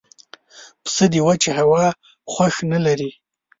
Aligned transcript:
پسه 0.83 1.05
د 1.13 1.15
وچې 1.27 1.51
هوا 1.59 1.85
خوښ 2.31 2.55
نه 2.71 2.79
لري. 2.85 3.11